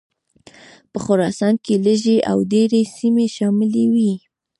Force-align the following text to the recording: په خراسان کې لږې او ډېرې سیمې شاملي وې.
په 0.91 0.97
خراسان 1.05 1.53
کې 1.63 1.75
لږې 1.85 2.17
او 2.31 2.37
ډېرې 2.51 2.81
سیمې 2.97 3.25
شاملي 3.35 3.85
وې. 3.93 4.13